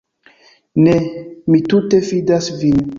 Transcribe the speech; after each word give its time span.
Ne, 0.87 0.95
mi 1.51 1.63
tute 1.69 2.05
fidas 2.11 2.55
vin. 2.65 2.87